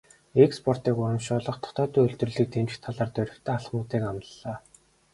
Экспортыг 0.45 0.95
урамшуулах, 1.01 1.57
дотоодын 1.61 2.03
үйлдвэрлэлийг 2.03 2.49
дэмжих 2.51 2.79
талаар 2.83 3.09
дорвитой 3.15 3.53
алхмуудыг 3.57 4.01
амлалаа. 4.09 4.57